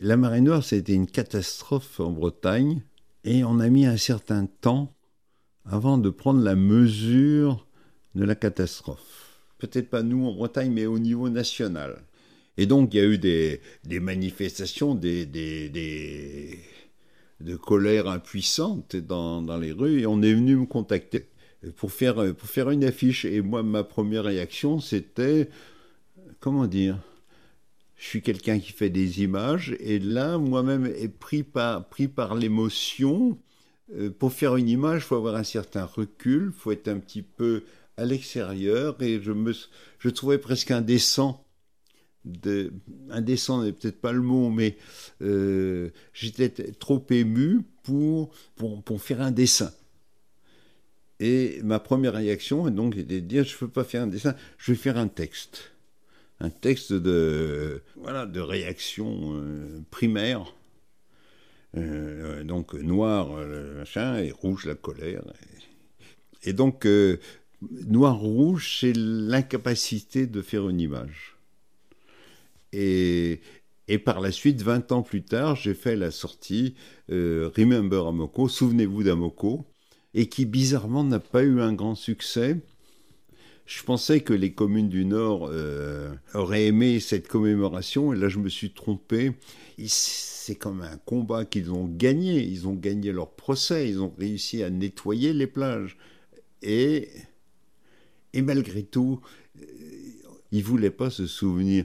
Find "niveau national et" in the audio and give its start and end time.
11.00-12.66